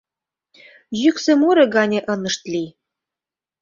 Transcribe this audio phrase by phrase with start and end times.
[1.01, 2.69] «Йӱксӧ муро» гане ынышт лий.